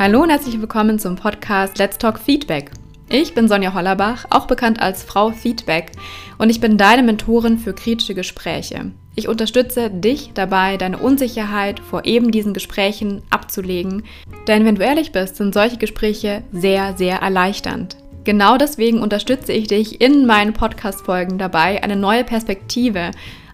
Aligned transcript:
Hallo 0.00 0.22
und 0.22 0.30
herzlich 0.30 0.58
willkommen 0.58 0.98
zum 0.98 1.14
Podcast 1.16 1.76
Let's 1.76 1.98
Talk 1.98 2.18
Feedback. 2.18 2.70
Ich 3.10 3.34
bin 3.34 3.48
Sonja 3.48 3.74
Hollerbach, 3.74 4.24
auch 4.30 4.46
bekannt 4.46 4.80
als 4.80 5.02
Frau 5.02 5.30
Feedback, 5.30 5.92
und 6.38 6.48
ich 6.48 6.58
bin 6.58 6.78
deine 6.78 7.02
Mentorin 7.02 7.58
für 7.58 7.74
kritische 7.74 8.14
Gespräche. 8.14 8.92
Ich 9.14 9.28
unterstütze 9.28 9.90
dich 9.90 10.30
dabei, 10.32 10.78
deine 10.78 10.96
Unsicherheit 10.96 11.80
vor 11.80 12.06
eben 12.06 12.30
diesen 12.30 12.54
Gesprächen 12.54 13.22
abzulegen, 13.28 14.04
denn 14.48 14.64
wenn 14.64 14.76
du 14.76 14.82
ehrlich 14.82 15.12
bist, 15.12 15.36
sind 15.36 15.52
solche 15.52 15.76
Gespräche 15.76 16.44
sehr, 16.50 16.96
sehr 16.96 17.18
erleichternd. 17.18 17.98
Genau 18.24 18.56
deswegen 18.56 19.02
unterstütze 19.02 19.52
ich 19.52 19.66
dich 19.66 20.00
in 20.00 20.24
meinen 20.24 20.54
Podcast-Folgen 20.54 21.36
dabei, 21.36 21.82
eine 21.82 21.96
neue 21.96 22.24
Perspektive 22.24 23.10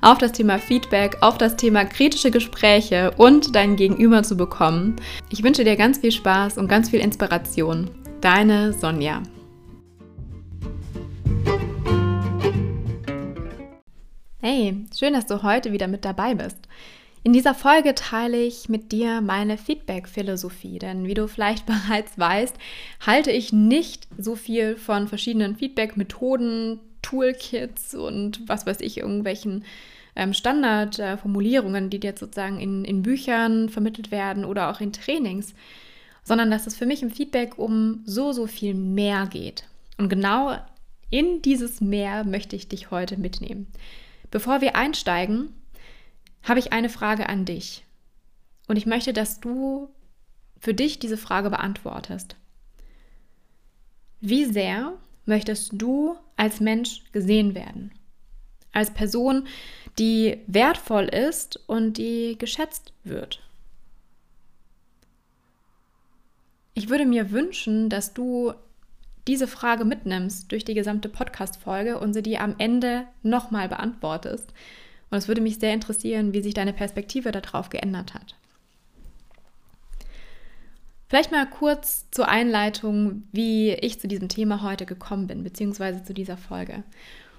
auf 0.07 0.18
das 0.18 0.30
Thema 0.30 0.61
Feedback, 0.61 1.16
auf 1.20 1.36
das 1.36 1.57
Thema 1.57 1.84
kritische 1.84 2.30
Gespräche 2.30 3.10
und 3.16 3.56
dein 3.56 3.74
Gegenüber 3.74 4.23
zu 4.23 4.37
bekommen. 4.37 4.95
Ich 5.30 5.42
wünsche 5.42 5.64
dir 5.64 5.74
ganz 5.74 5.98
viel 5.98 6.12
Spaß 6.12 6.59
und 6.59 6.69
ganz 6.69 6.91
viel 6.91 7.01
Inspiration. 7.01 7.91
Deine 8.20 8.73
Sonja. 8.73 9.24
Hey, 14.41 14.77
schön, 14.97 15.14
dass 15.14 15.27
du 15.27 15.42
heute 15.42 15.73
wieder 15.73 15.88
mit 15.88 16.05
dabei 16.05 16.36
bist. 16.36 16.69
In 17.25 17.33
dieser 17.33 17.55
Folge 17.55 17.97
teile 17.97 18.41
ich 18.41 18.69
mit 18.69 18.92
dir 18.92 19.20
meine 19.20 19.59
Feedback-Philosophie, 19.59 20.78
denn 20.78 21.09
wie 21.09 21.14
du 21.14 21.27
vielleicht 21.27 21.66
bereits 21.88 22.16
weißt, 22.16 22.55
halte 23.05 23.33
ich 23.33 23.52
nicht 23.52 24.06
so 24.16 24.36
viel 24.36 24.77
von 24.77 25.09
verschiedenen 25.09 25.56
Feedback-Methoden, 25.56 26.78
Toolkits 27.02 27.97
und 27.97 28.48
was 28.48 28.66
weiß 28.66 28.80
ich, 28.80 28.98
irgendwelchen 28.98 29.64
ähm, 30.16 30.33
Standardformulierungen, 30.33 31.91
die 31.91 32.01
dir 32.01 32.15
sozusagen 32.16 32.59
in, 32.59 32.84
in 32.84 33.02
Büchern 33.02 33.69
vermittelt 33.69 34.11
werden 34.11 34.45
oder 34.45 34.70
auch 34.70 34.81
in 34.81 34.92
Trainings, 34.92 35.55
sondern 36.25 36.50
dass 36.50 36.67
es 36.67 36.77
für 36.77 36.86
mich 36.86 37.03
im 37.03 37.11
Feedback 37.11 37.59
um 37.59 38.03
so, 38.05 38.33
so 38.33 38.47
viel 38.47 38.75
mehr 38.75 39.27
geht. 39.27 39.64
Und 39.98 40.09
genau 40.09 40.56
in 41.11 41.42
dieses 41.42 41.81
Mehr 41.81 42.25
möchte 42.25 42.56
ich 42.56 42.69
dich 42.69 42.91
heute 42.91 43.17
mitnehmen. 43.17 43.69
Bevor 44.31 44.61
wir 44.61 44.75
einsteigen, 44.75 45.55
habe 46.42 46.59
ich 46.59 46.72
eine 46.72 46.89
Frage 46.89 47.28
an 47.28 47.44
dich. 47.44 47.84
Und 48.67 48.77
ich 48.77 48.87
möchte, 48.87 49.12
dass 49.12 49.41
du 49.41 49.89
für 50.59 50.75
dich 50.75 50.98
diese 50.98 51.17
Frage 51.17 51.50
beantwortest. 51.50 52.37
Wie 54.20 54.44
sehr 54.44 54.94
möchtest 55.27 55.70
du 55.75 56.17
als 56.37 56.61
Mensch 56.61 57.05
gesehen 57.12 57.55
werden? 57.55 57.92
Als 58.77 58.91
Person, 58.91 59.46
die 59.98 60.42
wertvoll 60.46 61.05
ist 61.05 61.58
und 61.66 61.94
die 61.94 62.36
geschätzt 62.38 62.92
wird. 63.05 63.41
Ich 66.74 66.91
würde 66.91 67.06
mir 67.06 67.30
wünschen, 67.30 67.88
dass 67.88 68.12
du 68.12 68.52
diese 69.27 69.47
Frage 69.47 69.86
mitnimmst 69.86 70.52
durch 70.52 70.62
die 70.62 70.74
gesamte 70.74 71.08
Podcast-Folge 71.08 71.98
und 71.98 72.12
sie 72.12 72.22
dir 72.22 72.42
am 72.42 72.54
Ende 72.58 73.06
nochmal 73.22 73.70
beantwortest. 73.70 74.52
Und 75.10 75.16
es 75.16 75.27
würde 75.27 75.41
mich 75.41 75.58
sehr 75.58 75.72
interessieren, 75.72 76.34
wie 76.34 76.42
sich 76.42 76.52
deine 76.52 76.74
Perspektive 76.74 77.32
darauf 77.32 77.70
geändert 77.70 78.12
hat. 78.12 78.34
Vielleicht 81.08 81.32
mal 81.32 81.48
kurz 81.48 82.10
zur 82.10 82.28
Einleitung, 82.28 83.22
wie 83.32 83.72
ich 83.72 83.98
zu 84.00 84.06
diesem 84.06 84.28
Thema 84.28 84.60
heute 84.60 84.84
gekommen 84.84 85.28
bin, 85.28 85.44
beziehungsweise 85.44 86.04
zu 86.04 86.12
dieser 86.12 86.36
Folge. 86.36 86.82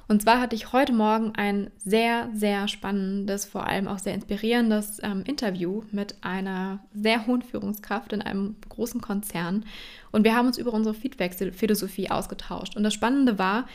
Und 0.08 0.22
zwar 0.22 0.40
hatte 0.40 0.56
ich 0.56 0.72
heute 0.72 0.94
Morgen 0.94 1.34
ein 1.36 1.70
sehr, 1.84 2.30
sehr 2.34 2.70
spannendes, 2.70 3.46
vor 3.46 3.68
allem 3.68 3.88
auch 3.88 4.00
sehr 4.00 4.14
inspirierendes 4.14 5.00
ähm, 5.04 5.24
Interview 5.26 5.84
mit 5.92 6.16
einer 6.22 6.80
sehr 6.94 7.28
hohen 7.28 7.42
Führungskraft 7.42 8.14
in 8.14 8.22
einem 8.22 8.56
großen 8.70 9.02
Konzern. 9.02 9.66
Und 10.12 10.24
wir 10.24 10.34
haben 10.34 10.48
uns 10.48 10.58
über 10.58 10.74
unsere 10.74 10.96
Feedback-Philosophie 10.96 12.10
ausgetauscht. 12.10 12.78
Und 12.78 12.84
das 12.84 12.94
Spannende 12.94 13.38
war, 13.38 13.68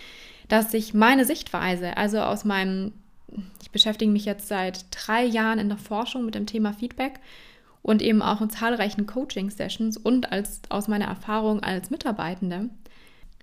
dass 0.49 0.71
sich 0.71 0.95
meine 0.95 1.27
Sichtweise, 1.27 1.97
also 1.99 2.21
aus 2.21 2.45
meinem, 2.45 2.93
ich 3.61 3.71
beschäftige 3.71 4.11
mich 4.11 4.25
jetzt 4.25 4.49
seit 4.49 4.87
drei 4.91 5.25
Jahren 5.25 5.59
in 5.59 5.69
der 5.69 5.79
Forschung 5.79 6.25
mit 6.25 6.35
dem 6.35 6.47
Thema 6.47 6.73
Feedback 6.73 7.21
und 7.83 8.01
eben 8.01 8.23
auch 8.23 8.41
in 8.41 8.49
zahlreichen 8.49 9.07
Coaching-Sessions 9.07 9.99
und 9.99 10.33
als, 10.33 10.63
aus 10.71 10.89
meiner 10.89 11.07
Erfahrung 11.07 11.63
als 11.63 11.91
Mitarbeitende, 11.91 12.71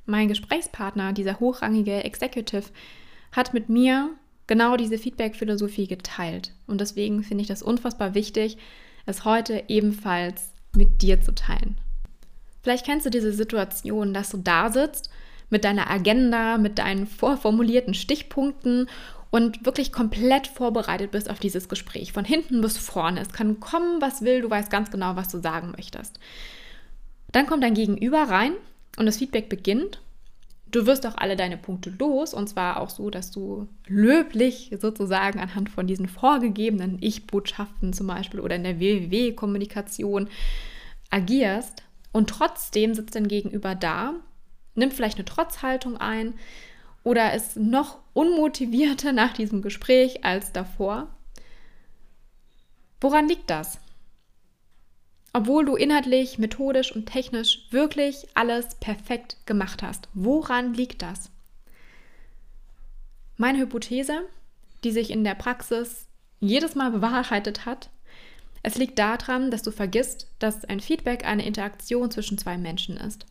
mein 0.05 0.27
Gesprächspartner, 0.27 1.13
dieser 1.13 1.39
hochrangige 1.39 2.03
Executive, 2.03 2.65
hat 3.31 3.53
mit 3.53 3.69
mir 3.69 4.09
genau 4.47 4.77
diese 4.77 4.97
Feedback-Philosophie 4.97 5.87
geteilt. 5.87 6.53
Und 6.67 6.81
deswegen 6.81 7.23
finde 7.23 7.43
ich 7.43 7.47
das 7.47 7.61
unfassbar 7.61 8.15
wichtig, 8.15 8.57
es 9.05 9.25
heute 9.25 9.63
ebenfalls 9.67 10.51
mit 10.75 11.01
dir 11.01 11.21
zu 11.21 11.33
teilen. 11.33 11.77
Vielleicht 12.61 12.85
kennst 12.85 13.05
du 13.05 13.09
diese 13.09 13.31
Situation, 13.31 14.13
dass 14.13 14.29
du 14.29 14.37
da 14.37 14.71
sitzt 14.71 15.09
mit 15.49 15.63
deiner 15.63 15.89
Agenda, 15.89 16.57
mit 16.57 16.77
deinen 16.79 17.07
vorformulierten 17.07 17.93
Stichpunkten 17.93 18.87
und 19.31 19.65
wirklich 19.65 19.91
komplett 19.91 20.47
vorbereitet 20.47 21.11
bist 21.11 21.29
auf 21.29 21.39
dieses 21.39 21.69
Gespräch. 21.69 22.13
Von 22.13 22.25
hinten 22.25 22.61
bis 22.61 22.77
vorne. 22.77 23.21
Es 23.21 23.29
kann 23.29 23.59
kommen, 23.59 24.01
was 24.01 24.21
will, 24.21 24.41
du 24.41 24.49
weißt 24.49 24.69
ganz 24.69 24.91
genau, 24.91 25.15
was 25.15 25.29
du 25.29 25.39
sagen 25.39 25.73
möchtest. 25.75 26.19
Dann 27.31 27.45
kommt 27.45 27.63
dein 27.63 27.75
Gegenüber 27.75 28.23
rein 28.23 28.53
und 28.97 29.05
das 29.05 29.17
Feedback 29.17 29.49
beginnt. 29.49 30.01
Du 30.71 30.85
wirst 30.85 31.07
auch 31.07 31.15
alle 31.17 31.35
deine 31.35 31.57
Punkte 31.57 31.89
los 31.97 32.33
und 32.33 32.47
zwar 32.47 32.79
auch 32.79 32.91
so, 32.91 33.09
dass 33.09 33.31
du 33.31 33.67
löblich 33.87 34.71
sozusagen 34.79 35.39
anhand 35.39 35.69
von 35.69 35.87
diesen 35.87 36.07
vorgegebenen 36.07 36.97
Ich-Botschaften 37.01 37.91
zum 37.91 38.05
Beispiel 38.07 38.39
oder 38.39 38.55
in 38.55 38.63
der 38.63 38.79
WWW-Kommunikation 38.79 40.29
agierst 41.09 41.83
und 42.11 42.29
trotzdem 42.29 42.93
sitzt 42.93 43.15
dein 43.15 43.27
Gegenüber 43.27 43.73
da, 43.73 44.13
nimmt 44.75 44.93
vielleicht 44.93 45.17
eine 45.17 45.25
Trotzhaltung 45.25 45.97
ein 45.97 46.35
oder 47.03 47.33
ist 47.33 47.57
noch 47.57 47.99
unmotivierter 48.13 49.11
nach 49.13 49.33
diesem 49.33 49.61
Gespräch 49.61 50.23
als 50.23 50.51
davor. 50.51 51.07
Woran 53.01 53.27
liegt 53.27 53.49
das? 53.49 53.79
Obwohl 55.33 55.65
du 55.65 55.75
inhaltlich, 55.75 56.37
methodisch 56.37 56.95
und 56.95 57.05
technisch 57.05 57.67
wirklich 57.71 58.27
alles 58.33 58.75
perfekt 58.75 59.37
gemacht 59.45 59.83
hast. 59.83 60.09
Woran 60.13 60.73
liegt 60.73 61.01
das? 61.01 61.29
Meine 63.37 63.59
Hypothese, 63.59 64.27
die 64.83 64.91
sich 64.91 65.11
in 65.11 65.23
der 65.23 65.35
Praxis 65.35 66.07
jedes 66.39 66.75
Mal 66.75 66.91
bewahrheitet 66.91 67.65
hat, 67.65 67.89
es 68.63 68.75
liegt 68.75 68.99
daran, 68.99 69.51
dass 69.51 69.61
du 69.61 69.71
vergisst, 69.71 70.27
dass 70.39 70.65
ein 70.65 70.79
Feedback 70.79 71.25
eine 71.25 71.45
Interaktion 71.45 72.11
zwischen 72.11 72.37
zwei 72.37 72.57
Menschen 72.57 72.97
ist. 72.97 73.25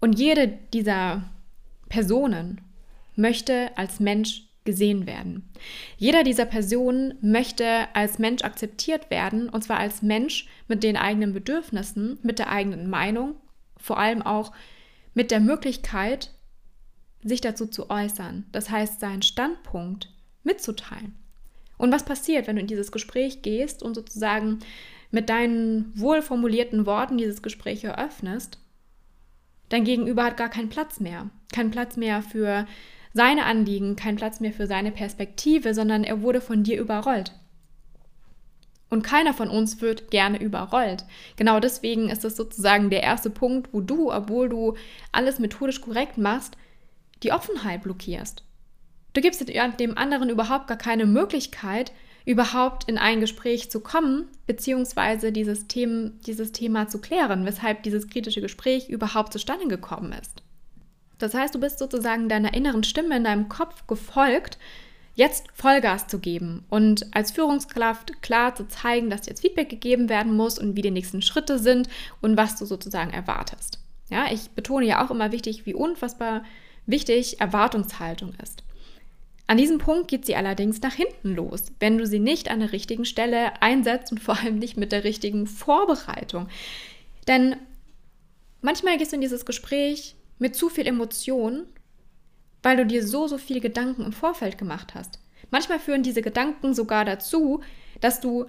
Und 0.00 0.18
jede 0.18 0.48
dieser 0.72 1.22
Personen 1.88 2.60
möchte 3.16 3.70
als 3.76 4.00
Mensch 4.00 4.42
gesehen 4.64 5.06
werden. 5.06 5.50
Jeder 5.96 6.24
dieser 6.24 6.46
Personen 6.46 7.14
möchte 7.20 7.86
als 7.94 8.18
Mensch 8.18 8.42
akzeptiert 8.42 9.10
werden, 9.10 9.48
und 9.48 9.62
zwar 9.62 9.78
als 9.78 10.02
Mensch 10.02 10.48
mit 10.68 10.82
den 10.82 10.96
eigenen 10.96 11.34
Bedürfnissen, 11.34 12.18
mit 12.22 12.38
der 12.38 12.50
eigenen 12.50 12.88
Meinung, 12.88 13.36
vor 13.76 13.98
allem 13.98 14.22
auch 14.22 14.52
mit 15.12 15.30
der 15.30 15.40
Möglichkeit, 15.40 16.30
sich 17.22 17.40
dazu 17.40 17.66
zu 17.66 17.90
äußern. 17.90 18.46
Das 18.52 18.70
heißt, 18.70 19.00
seinen 19.00 19.22
Standpunkt 19.22 20.12
mitzuteilen. 20.42 21.14
Und 21.76 21.92
was 21.92 22.04
passiert, 22.04 22.46
wenn 22.46 22.56
du 22.56 22.62
in 22.62 22.68
dieses 22.68 22.92
Gespräch 22.92 23.42
gehst 23.42 23.82
und 23.82 23.94
sozusagen 23.94 24.60
mit 25.10 25.28
deinen 25.28 25.92
wohlformulierten 25.98 26.86
Worten 26.86 27.18
dieses 27.18 27.42
Gespräch 27.42 27.84
eröffnest? 27.84 28.58
Dein 29.68 29.84
Gegenüber 29.84 30.24
hat 30.24 30.36
gar 30.36 30.50
keinen 30.50 30.68
Platz 30.68 31.00
mehr. 31.00 31.30
Keinen 31.52 31.70
Platz 31.70 31.96
mehr 31.96 32.22
für 32.22 32.66
seine 33.14 33.46
Anliegen, 33.46 33.96
kein 33.96 34.16
Platz 34.16 34.40
mehr 34.40 34.52
für 34.52 34.66
seine 34.66 34.90
Perspektive, 34.90 35.72
sondern 35.72 36.04
er 36.04 36.20
wurde 36.20 36.40
von 36.40 36.64
dir 36.64 36.78
überrollt. 36.78 37.32
Und 38.90 39.02
keiner 39.02 39.32
von 39.32 39.48
uns 39.48 39.80
wird 39.80 40.10
gerne 40.10 40.40
überrollt. 40.40 41.04
Genau 41.36 41.58
deswegen 41.58 42.10
ist 42.10 42.24
es 42.24 42.36
sozusagen 42.36 42.90
der 42.90 43.02
erste 43.02 43.30
Punkt, 43.30 43.72
wo 43.72 43.80
du, 43.80 44.12
obwohl 44.12 44.48
du 44.48 44.74
alles 45.12 45.38
methodisch 45.38 45.80
korrekt 45.80 46.18
machst, 46.18 46.56
die 47.22 47.32
Offenheit 47.32 47.82
blockierst. 47.82 48.44
Du 49.14 49.20
gibst 49.20 49.48
dem 49.48 49.96
anderen 49.96 50.28
überhaupt 50.28 50.66
gar 50.66 50.76
keine 50.76 51.06
Möglichkeit, 51.06 51.92
überhaupt 52.26 52.88
in 52.88 52.98
ein 52.98 53.20
Gespräch 53.20 53.70
zu 53.70 53.80
kommen, 53.80 54.28
beziehungsweise 54.46 55.30
dieses, 55.30 55.68
Thema, 55.68 56.10
dieses 56.26 56.52
Thema 56.52 56.88
zu 56.88 57.00
klären, 57.00 57.46
weshalb 57.46 57.84
dieses 57.84 58.08
kritische 58.08 58.40
Gespräch 58.40 58.88
überhaupt 58.88 59.32
zustande 59.32 59.68
gekommen 59.68 60.12
ist. 60.12 60.43
Das 61.18 61.34
heißt, 61.34 61.54
du 61.54 61.60
bist 61.60 61.78
sozusagen 61.78 62.28
deiner 62.28 62.54
inneren 62.54 62.84
Stimme 62.84 63.16
in 63.16 63.24
deinem 63.24 63.48
Kopf 63.48 63.86
gefolgt, 63.86 64.58
jetzt 65.14 65.46
Vollgas 65.54 66.08
zu 66.08 66.18
geben 66.18 66.64
und 66.70 67.14
als 67.14 67.30
Führungskraft 67.30 68.20
klar 68.20 68.54
zu 68.54 68.66
zeigen, 68.66 69.10
dass 69.10 69.26
jetzt 69.26 69.42
Feedback 69.42 69.68
gegeben 69.68 70.08
werden 70.08 70.34
muss 70.34 70.58
und 70.58 70.76
wie 70.76 70.82
die 70.82 70.90
nächsten 70.90 71.22
Schritte 71.22 71.58
sind 71.58 71.88
und 72.20 72.36
was 72.36 72.56
du 72.56 72.66
sozusagen 72.66 73.12
erwartest. 73.12 73.78
Ja, 74.10 74.26
ich 74.30 74.50
betone 74.50 74.86
ja 74.86 75.04
auch 75.04 75.10
immer 75.10 75.32
wichtig, 75.32 75.66
wie 75.66 75.74
unfassbar 75.74 76.44
wichtig 76.86 77.40
Erwartungshaltung 77.40 78.34
ist. 78.42 78.62
An 79.46 79.58
diesem 79.58 79.78
Punkt 79.78 80.08
geht 80.08 80.24
sie 80.24 80.36
allerdings 80.36 80.80
nach 80.80 80.94
hinten 80.94 81.34
los, 81.34 81.64
wenn 81.78 81.98
du 81.98 82.06
sie 82.06 82.18
nicht 82.18 82.50
an 82.50 82.60
der 82.60 82.72
richtigen 82.72 83.04
Stelle 83.04 83.60
einsetzt 83.62 84.10
und 84.10 84.18
vor 84.18 84.38
allem 84.38 84.58
nicht 84.58 84.76
mit 84.76 84.90
der 84.90 85.04
richtigen 85.04 85.46
Vorbereitung. 85.46 86.48
Denn 87.28 87.56
manchmal 88.62 88.96
gehst 88.96 89.12
du 89.12 89.16
in 89.16 89.20
dieses 89.20 89.44
Gespräch 89.44 90.16
mit 90.38 90.56
zu 90.56 90.68
viel 90.68 90.86
Emotion, 90.86 91.66
weil 92.62 92.76
du 92.76 92.86
dir 92.86 93.06
so, 93.06 93.26
so 93.26 93.38
viele 93.38 93.60
Gedanken 93.60 94.04
im 94.04 94.12
Vorfeld 94.12 94.58
gemacht 94.58 94.94
hast. 94.94 95.18
Manchmal 95.50 95.78
führen 95.78 96.02
diese 96.02 96.22
Gedanken 96.22 96.74
sogar 96.74 97.04
dazu, 97.04 97.60
dass 98.00 98.20
du 98.20 98.46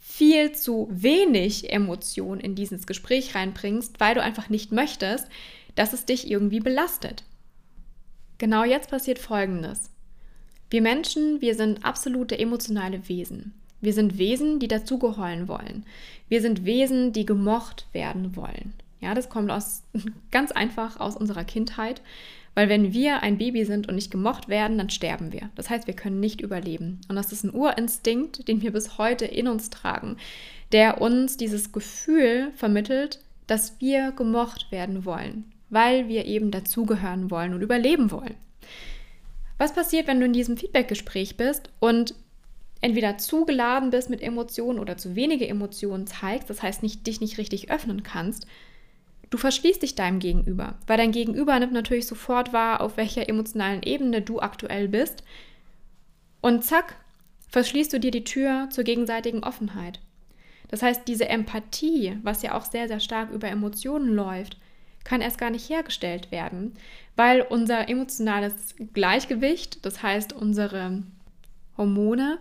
viel 0.00 0.52
zu 0.52 0.88
wenig 0.90 1.72
Emotion 1.72 2.38
in 2.38 2.54
dieses 2.54 2.86
Gespräch 2.86 3.34
reinbringst, 3.34 3.98
weil 3.98 4.14
du 4.14 4.22
einfach 4.22 4.48
nicht 4.48 4.72
möchtest, 4.72 5.28
dass 5.74 5.92
es 5.92 6.04
dich 6.04 6.30
irgendwie 6.30 6.60
belastet. 6.60 7.24
Genau 8.38 8.64
jetzt 8.64 8.90
passiert 8.90 9.18
Folgendes. 9.18 9.90
Wir 10.70 10.82
Menschen, 10.82 11.40
wir 11.40 11.54
sind 11.54 11.84
absolute 11.84 12.38
emotionale 12.38 13.08
Wesen. 13.08 13.54
Wir 13.80 13.92
sind 13.92 14.18
Wesen, 14.18 14.58
die 14.58 14.68
dazugeheulen 14.68 15.48
wollen. 15.48 15.84
Wir 16.28 16.40
sind 16.40 16.64
Wesen, 16.64 17.12
die 17.12 17.26
gemocht 17.26 17.86
werden 17.92 18.36
wollen. 18.36 18.74
Ja, 19.00 19.14
das 19.14 19.28
kommt 19.28 19.50
aus 19.50 19.82
ganz 20.30 20.52
einfach 20.52 21.00
aus 21.00 21.16
unserer 21.16 21.44
Kindheit. 21.44 22.02
Weil 22.56 22.70
wenn 22.70 22.94
wir 22.94 23.22
ein 23.22 23.36
Baby 23.36 23.66
sind 23.66 23.86
und 23.86 23.96
nicht 23.96 24.10
gemocht 24.10 24.48
werden, 24.48 24.78
dann 24.78 24.88
sterben 24.88 25.30
wir. 25.30 25.50
Das 25.56 25.68
heißt, 25.68 25.86
wir 25.86 25.94
können 25.94 26.20
nicht 26.20 26.40
überleben. 26.40 27.02
Und 27.06 27.16
das 27.16 27.30
ist 27.30 27.44
ein 27.44 27.54
Urinstinkt, 27.54 28.48
den 28.48 28.62
wir 28.62 28.72
bis 28.72 28.96
heute 28.96 29.26
in 29.26 29.46
uns 29.46 29.68
tragen, 29.68 30.16
der 30.72 31.02
uns 31.02 31.36
dieses 31.36 31.70
Gefühl 31.70 32.50
vermittelt, 32.56 33.20
dass 33.46 33.78
wir 33.78 34.10
gemocht 34.12 34.72
werden 34.72 35.04
wollen, 35.04 35.52
weil 35.68 36.08
wir 36.08 36.24
eben 36.24 36.50
dazugehören 36.50 37.30
wollen 37.30 37.52
und 37.52 37.60
überleben 37.60 38.10
wollen. 38.10 38.34
Was 39.58 39.74
passiert, 39.74 40.06
wenn 40.06 40.20
du 40.20 40.24
in 40.24 40.32
diesem 40.32 40.56
Feedbackgespräch 40.56 41.36
bist 41.36 41.68
und 41.78 42.14
entweder 42.80 43.18
zu 43.18 43.44
geladen 43.44 43.90
bist 43.90 44.08
mit 44.08 44.22
Emotionen 44.22 44.78
oder 44.78 44.96
zu 44.96 45.14
wenige 45.14 45.46
Emotionen 45.46 46.06
zeigst, 46.06 46.48
das 46.48 46.62
heißt 46.62 46.82
nicht 46.82 47.06
dich 47.06 47.20
nicht 47.20 47.36
richtig 47.36 47.70
öffnen 47.70 48.02
kannst, 48.02 48.46
Du 49.30 49.38
verschließt 49.38 49.82
dich 49.82 49.94
deinem 49.94 50.18
Gegenüber, 50.18 50.74
weil 50.86 50.98
dein 50.98 51.12
Gegenüber 51.12 51.58
nimmt 51.58 51.72
natürlich 51.72 52.06
sofort 52.06 52.52
wahr, 52.52 52.80
auf 52.80 52.96
welcher 52.96 53.28
emotionalen 53.28 53.82
Ebene 53.82 54.22
du 54.22 54.40
aktuell 54.40 54.88
bist. 54.88 55.24
Und 56.40 56.64
zack, 56.64 56.96
verschließt 57.48 57.92
du 57.92 58.00
dir 58.00 58.10
die 58.10 58.24
Tür 58.24 58.68
zur 58.70 58.84
gegenseitigen 58.84 59.42
Offenheit. 59.42 60.00
Das 60.68 60.82
heißt, 60.82 61.06
diese 61.06 61.28
Empathie, 61.28 62.18
was 62.22 62.42
ja 62.42 62.54
auch 62.54 62.64
sehr, 62.64 62.88
sehr 62.88 63.00
stark 63.00 63.30
über 63.30 63.48
Emotionen 63.48 64.14
läuft, 64.14 64.56
kann 65.04 65.20
erst 65.20 65.38
gar 65.38 65.50
nicht 65.50 65.68
hergestellt 65.70 66.32
werden, 66.32 66.74
weil 67.14 67.40
unser 67.42 67.88
emotionales 67.88 68.74
Gleichgewicht, 68.92 69.84
das 69.86 70.02
heißt 70.02 70.32
unsere 70.32 71.02
Hormone, 71.76 72.38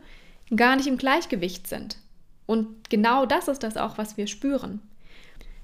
gar 0.56 0.76
nicht 0.76 0.88
im 0.88 0.98
Gleichgewicht 0.98 1.68
sind. 1.68 1.98
Und 2.48 2.90
genau 2.90 3.26
das 3.26 3.48
ist 3.48 3.64
das 3.64 3.78
auch, 3.78 3.98
was 3.98 4.18
wir 4.18 4.28
spüren. 4.28 4.82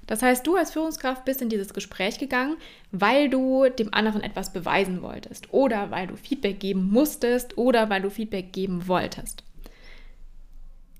Das 0.06 0.22
heißt, 0.22 0.46
du 0.46 0.56
als 0.56 0.72
Führungskraft 0.72 1.24
bist 1.24 1.42
in 1.42 1.48
dieses 1.48 1.72
Gespräch 1.74 2.18
gegangen, 2.18 2.56
weil 2.90 3.28
du 3.28 3.68
dem 3.68 3.94
anderen 3.94 4.22
etwas 4.22 4.52
beweisen 4.52 5.02
wolltest 5.02 5.52
oder 5.52 5.90
weil 5.90 6.08
du 6.08 6.16
Feedback 6.16 6.60
geben 6.60 6.90
musstest 6.90 7.56
oder 7.56 7.88
weil 7.88 8.02
du 8.02 8.10
Feedback 8.10 8.52
geben 8.52 8.88
wolltest. 8.88 9.44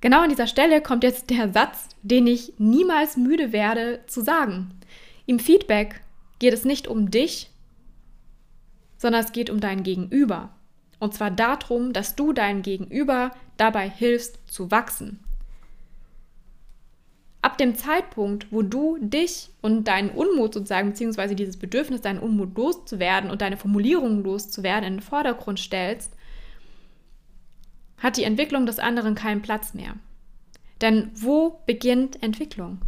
Genau 0.00 0.22
an 0.22 0.30
dieser 0.30 0.46
Stelle 0.46 0.80
kommt 0.80 1.04
jetzt 1.04 1.30
der 1.30 1.52
Satz, 1.52 1.88
den 2.02 2.26
ich 2.26 2.54
niemals 2.58 3.16
müde 3.16 3.52
werde 3.52 4.00
zu 4.06 4.20
sagen. 4.20 4.72
Im 5.26 5.38
Feedback 5.38 6.00
geht 6.38 6.54
es 6.54 6.64
nicht 6.64 6.88
um 6.88 7.10
dich, 7.10 7.50
sondern 8.98 9.24
es 9.24 9.32
geht 9.32 9.50
um 9.50 9.60
dein 9.60 9.82
Gegenüber. 9.82 10.50
Und 10.98 11.14
zwar 11.14 11.30
darum, 11.30 11.92
dass 11.92 12.14
du 12.14 12.32
deinem 12.32 12.62
Gegenüber 12.62 13.32
dabei 13.56 13.88
hilfst 13.88 14.38
zu 14.46 14.70
wachsen 14.70 15.20
ab 17.42 17.58
dem 17.58 17.74
Zeitpunkt, 17.74 18.46
wo 18.52 18.62
du 18.62 18.98
dich 19.00 19.50
und 19.60 19.88
deinen 19.88 20.10
Unmut 20.10 20.54
sozusagen, 20.54 20.90
beziehungsweise 20.90 21.34
dieses 21.34 21.56
Bedürfnis, 21.56 22.00
deinen 22.00 22.20
Unmut 22.20 22.56
loszuwerden 22.56 23.30
und 23.30 23.42
deine 23.42 23.56
Formulierungen 23.56 24.22
loszuwerden, 24.22 24.84
in 24.86 24.94
den 24.94 25.02
Vordergrund 25.02 25.58
stellst, 25.58 26.16
hat 27.98 28.16
die 28.16 28.24
Entwicklung 28.24 28.64
des 28.64 28.78
anderen 28.78 29.16
keinen 29.16 29.42
Platz 29.42 29.74
mehr. 29.74 29.94
Denn 30.80 31.10
wo 31.14 31.60
beginnt 31.66 32.22
Entwicklung? 32.22 32.78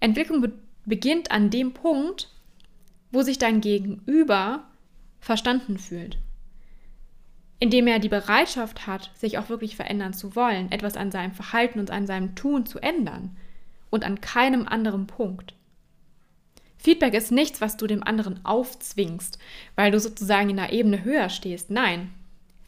Entwicklung 0.00 0.40
be 0.40 0.52
beginnt 0.86 1.30
an 1.30 1.50
dem 1.50 1.72
Punkt, 1.72 2.30
wo 3.12 3.20
sich 3.20 3.38
dein 3.38 3.60
Gegenüber 3.60 4.64
verstanden 5.20 5.78
fühlt. 5.78 6.18
Indem 7.58 7.86
er 7.86 7.98
die 7.98 8.08
Bereitschaft 8.08 8.86
hat, 8.86 9.10
sich 9.14 9.36
auch 9.36 9.50
wirklich 9.50 9.76
verändern 9.76 10.14
zu 10.14 10.34
wollen, 10.34 10.72
etwas 10.72 10.96
an 10.96 11.12
seinem 11.12 11.32
Verhalten 11.32 11.78
und 11.78 11.90
an 11.90 12.06
seinem 12.06 12.34
Tun 12.34 12.64
zu 12.64 12.78
ändern 12.80 13.36
und 13.90 14.04
an 14.04 14.20
keinem 14.20 14.66
anderen 14.66 15.06
Punkt. 15.06 15.54
Feedback 16.78 17.12
ist 17.12 17.30
nichts, 17.30 17.60
was 17.60 17.76
du 17.76 17.86
dem 17.86 18.02
anderen 18.02 18.44
aufzwingst, 18.44 19.38
weil 19.76 19.90
du 19.90 20.00
sozusagen 20.00 20.48
in 20.48 20.58
einer 20.58 20.72
Ebene 20.72 21.04
höher 21.04 21.28
stehst. 21.28 21.70
Nein, 21.70 22.10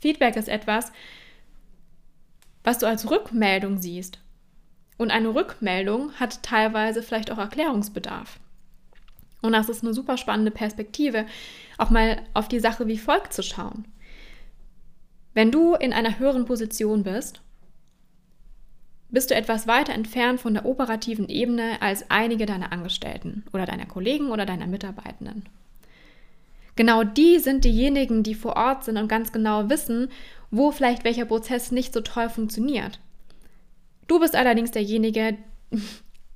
Feedback 0.01 0.37
ist 0.37 0.49
etwas, 0.49 0.93
was 2.63 2.79
du 2.79 2.87
als 2.87 3.11
Rückmeldung 3.11 3.79
siehst. 3.79 4.19
Und 4.99 5.11
eine 5.11 5.35
Rückmeldung 5.35 6.13
hat 6.15 6.43
teilweise 6.43 7.03
vielleicht 7.03 7.31
auch 7.31 7.39
Erklärungsbedarf. 7.39 8.39
Und 9.41 9.53
das 9.53 9.69
ist 9.69 9.83
eine 9.83 9.95
super 9.95 10.17
spannende 10.17 10.51
Perspektive, 10.51 11.27
auch 11.79 11.91
mal 11.91 12.23
auf 12.35 12.49
die 12.49 12.61
Sache 12.61 12.87
wie 12.87 12.99
folgt 12.99 13.33
zu 13.33 13.43
schauen. 13.43 13.87
Wenn 15.35 15.51
du 15.51 15.75
in 15.75 15.93
einer 15.93 16.19
höheren 16.19 16.45
Position 16.45 17.03
bist 17.03 17.41
bist 19.13 19.31
du 19.31 19.35
etwas 19.35 19.69
weiter 19.69 19.93
entfernt 19.93 20.41
von 20.41 20.55
der 20.55 20.65
operativen 20.65 21.29
Ebene 21.29 21.81
als 21.81 22.11
einige 22.11 22.47
deiner 22.47 22.73
Angestellten 22.73 23.45
oder 23.53 23.67
deiner 23.67 23.87
Kollegen 23.87 24.31
oder 24.31 24.47
deiner 24.47 24.67
Mitarbeitenden. 24.67 25.45
Genau 26.75 27.05
die 27.05 27.39
sind 27.39 27.65
diejenigen, 27.65 28.23
die 28.23 28.35
vor 28.35 28.57
Ort 28.57 28.85
sind 28.85 28.97
und 28.97 29.09
ganz 29.09 29.31
genau 29.31 29.69
wissen, 29.69 30.09
wo 30.51 30.73
vielleicht 30.73 31.05
welcher 31.05 31.27
Prozess 31.27 31.71
nicht 31.71 31.93
so 31.93 32.01
toll 32.01 32.31
funktioniert. 32.31 32.99
Du 34.09 34.19
bist 34.19 34.35
allerdings 34.35 34.71
derjenige, 34.71 35.37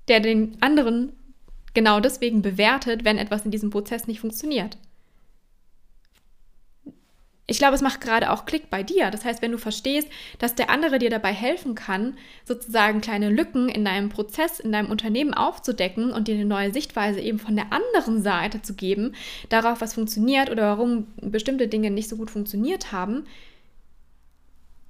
der 0.08 0.20
den 0.20 0.56
anderen 0.60 1.12
genau 1.72 2.00
deswegen 2.00 2.42
bewertet, 2.42 3.04
wenn 3.04 3.18
etwas 3.18 3.44
in 3.44 3.50
diesem 3.50 3.70
Prozess 3.70 4.06
nicht 4.06 4.20
funktioniert 4.20 4.76
ich 7.48 7.58
glaube, 7.58 7.76
es 7.76 7.80
macht 7.80 8.00
gerade 8.00 8.32
auch 8.32 8.44
Klick 8.44 8.70
bei 8.70 8.82
dir. 8.82 9.10
Das 9.10 9.24
heißt, 9.24 9.40
wenn 9.40 9.52
du 9.52 9.58
verstehst, 9.58 10.08
dass 10.38 10.56
der 10.56 10.68
andere 10.68 10.98
dir 10.98 11.10
dabei 11.10 11.32
helfen 11.32 11.76
kann, 11.76 12.18
sozusagen 12.44 13.00
kleine 13.00 13.30
Lücken 13.30 13.68
in 13.68 13.84
deinem 13.84 14.08
Prozess, 14.08 14.58
in 14.58 14.72
deinem 14.72 14.90
Unternehmen 14.90 15.32
aufzudecken 15.32 16.10
und 16.10 16.26
dir 16.26 16.34
eine 16.34 16.44
neue 16.44 16.72
Sichtweise 16.72 17.20
eben 17.20 17.38
von 17.38 17.54
der 17.54 17.72
anderen 17.72 18.20
Seite 18.20 18.62
zu 18.62 18.74
geben, 18.74 19.14
darauf, 19.48 19.80
was 19.80 19.94
funktioniert 19.94 20.50
oder 20.50 20.76
warum 20.76 21.06
bestimmte 21.20 21.68
Dinge 21.68 21.92
nicht 21.92 22.08
so 22.08 22.16
gut 22.16 22.32
funktioniert 22.32 22.90
haben, 22.90 23.24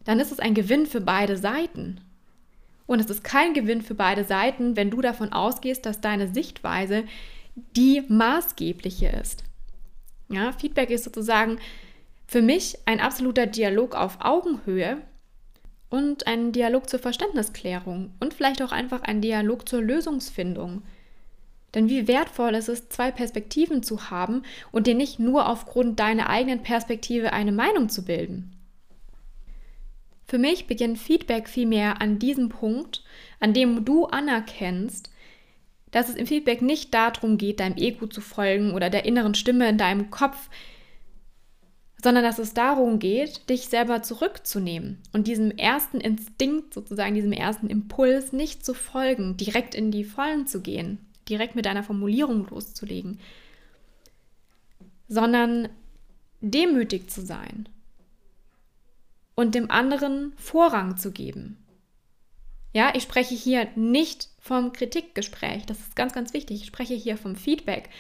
dann 0.04 0.18
ist 0.18 0.32
es 0.32 0.38
ein 0.38 0.54
Gewinn 0.54 0.86
für 0.86 1.02
beide 1.02 1.36
Seiten. 1.36 2.00
Und 2.86 3.00
es 3.00 3.10
ist 3.10 3.24
kein 3.24 3.52
Gewinn 3.52 3.82
für 3.82 3.94
beide 3.94 4.24
Seiten, 4.24 4.76
wenn 4.76 4.90
du 4.90 5.02
davon 5.02 5.32
ausgehst, 5.32 5.84
dass 5.84 6.00
deine 6.00 6.28
Sichtweise 6.32 7.04
die 7.76 8.02
maßgebliche 8.08 9.08
ist. 9.08 9.42
Ja, 10.28 10.52
Feedback 10.52 10.90
ist 10.90 11.04
sozusagen 11.04 11.58
für 12.26 12.42
mich 12.42 12.78
ein 12.86 13.00
absoluter 13.00 13.46
Dialog 13.46 13.94
auf 13.94 14.18
Augenhöhe 14.20 14.98
und 15.88 16.26
ein 16.26 16.52
Dialog 16.52 16.88
zur 16.88 16.98
Verständnisklärung 16.98 18.12
und 18.20 18.34
vielleicht 18.34 18.62
auch 18.62 18.72
einfach 18.72 19.02
ein 19.02 19.20
Dialog 19.20 19.68
zur 19.68 19.80
Lösungsfindung. 19.80 20.82
Denn 21.74 21.88
wie 21.88 22.08
wertvoll 22.08 22.54
ist 22.54 22.68
es, 22.68 22.88
zwei 22.88 23.10
Perspektiven 23.10 23.82
zu 23.82 24.10
haben 24.10 24.42
und 24.72 24.86
dir 24.86 24.94
nicht 24.94 25.18
nur 25.18 25.48
aufgrund 25.48 26.00
deiner 26.00 26.28
eigenen 26.28 26.62
Perspektive 26.62 27.32
eine 27.32 27.52
Meinung 27.52 27.88
zu 27.88 28.04
bilden. 28.04 28.52
Für 30.26 30.38
mich 30.38 30.66
beginnt 30.66 30.98
Feedback 30.98 31.48
vielmehr 31.48 32.00
an 32.00 32.18
diesem 32.18 32.48
Punkt, 32.48 33.04
an 33.38 33.52
dem 33.52 33.84
du 33.84 34.06
anerkennst, 34.06 35.10
dass 35.92 36.08
es 36.08 36.16
im 36.16 36.26
Feedback 36.26 36.62
nicht 36.62 36.92
darum 36.92 37.38
geht, 37.38 37.60
deinem 37.60 37.76
Ego 37.76 38.08
zu 38.08 38.20
folgen 38.20 38.72
oder 38.72 38.90
der 38.90 39.04
inneren 39.04 39.34
Stimme 39.34 39.68
in 39.68 39.78
deinem 39.78 40.10
Kopf, 40.10 40.48
sondern 42.06 42.22
dass 42.22 42.38
es 42.38 42.54
darum 42.54 43.00
geht, 43.00 43.50
dich 43.50 43.66
selber 43.66 44.00
zurückzunehmen 44.00 45.02
und 45.12 45.26
diesem 45.26 45.50
ersten 45.50 46.00
Instinkt, 46.00 46.72
sozusagen 46.72 47.16
diesem 47.16 47.32
ersten 47.32 47.66
Impuls 47.66 48.32
nicht 48.32 48.64
zu 48.64 48.74
folgen, 48.74 49.36
direkt 49.36 49.74
in 49.74 49.90
die 49.90 50.04
Vollen 50.04 50.46
zu 50.46 50.60
gehen, 50.60 51.04
direkt 51.28 51.56
mit 51.56 51.66
deiner 51.66 51.82
Formulierung 51.82 52.46
loszulegen, 52.46 53.18
sondern 55.08 55.68
demütig 56.40 57.10
zu 57.10 57.22
sein 57.22 57.68
und 59.34 59.56
dem 59.56 59.68
anderen 59.72 60.32
Vorrang 60.36 60.96
zu 60.98 61.10
geben. 61.10 61.56
Ja, 62.72 62.92
ich 62.94 63.02
spreche 63.02 63.34
hier 63.34 63.66
nicht 63.74 64.28
vom 64.38 64.72
Kritikgespräch, 64.72 65.66
das 65.66 65.80
ist 65.80 65.96
ganz, 65.96 66.12
ganz 66.12 66.34
wichtig. 66.34 66.60
Ich 66.60 66.68
spreche 66.68 66.94
hier 66.94 67.16
vom 67.16 67.34
Feedback, 67.34 67.90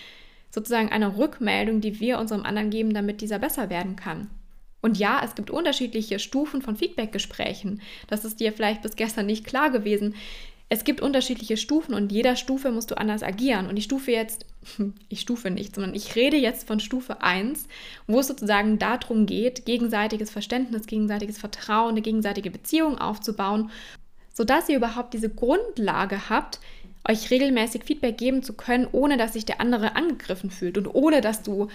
sozusagen 0.50 0.90
eine 0.90 1.16
Rückmeldung, 1.16 1.80
die 1.80 2.00
wir 2.00 2.18
unserem 2.18 2.44
anderen 2.44 2.70
geben, 2.70 2.94
damit 2.94 3.20
dieser 3.20 3.38
besser 3.38 3.70
werden 3.70 3.96
kann. 3.96 4.30
Und 4.80 4.98
ja, 4.98 5.20
es 5.24 5.34
gibt 5.34 5.50
unterschiedliche 5.50 6.18
Stufen 6.18 6.62
von 6.62 6.76
Feedbackgesprächen. 6.76 7.80
Das 8.06 8.24
ist 8.24 8.38
dir 8.38 8.52
vielleicht 8.52 8.82
bis 8.82 8.94
gestern 8.96 9.26
nicht 9.26 9.44
klar 9.44 9.70
gewesen. 9.70 10.14
es 10.68 10.82
gibt 10.82 11.00
unterschiedliche 11.00 11.56
Stufen 11.56 11.94
und 11.94 12.10
jeder 12.10 12.34
Stufe 12.34 12.72
musst 12.72 12.90
du 12.90 12.96
anders 12.96 13.22
agieren. 13.22 13.66
Und 13.68 13.76
die 13.76 13.82
Stufe 13.82 14.10
jetzt, 14.10 14.46
ich 15.08 15.20
stufe 15.20 15.50
nicht, 15.50 15.74
sondern 15.74 15.94
ich 15.94 16.16
rede 16.16 16.36
jetzt 16.36 16.66
von 16.66 16.80
Stufe 16.80 17.22
1, 17.22 17.68
wo 18.06 18.20
es 18.20 18.26
sozusagen 18.26 18.78
darum 18.78 19.26
geht, 19.26 19.64
gegenseitiges 19.64 20.30
Verständnis, 20.30 20.86
gegenseitiges 20.86 21.38
Vertrauen, 21.38 21.90
eine 21.90 22.02
gegenseitige 22.02 22.50
Beziehung 22.50 22.98
aufzubauen, 22.98 23.70
sodass 24.32 24.68
ihr 24.68 24.76
überhaupt 24.76 25.14
diese 25.14 25.30
Grundlage 25.30 26.28
habt, 26.28 26.60
euch 27.08 27.30
regelmäßig 27.30 27.84
Feedback 27.84 28.18
geben 28.18 28.42
zu 28.42 28.54
können, 28.54 28.88
ohne 28.90 29.16
dass 29.16 29.34
sich 29.34 29.44
der 29.44 29.60
andere 29.60 29.96
angegriffen 29.96 30.50
fühlt 30.50 30.78
und 30.78 30.86
ohne 30.86 31.20
dass 31.20 31.42
du 31.42 31.68